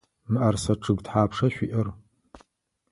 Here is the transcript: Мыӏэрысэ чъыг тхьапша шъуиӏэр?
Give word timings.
Мыӏэрысэ 0.31 0.73
чъыг 0.83 0.99
тхьапша 1.05 1.47
шъуиӏэр? 1.53 1.87